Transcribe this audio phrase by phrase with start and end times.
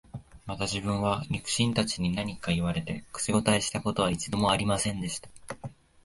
[0.47, 5.29] また自分は、肉親たちに何か言われて、口応えした事は一度も有りませんでした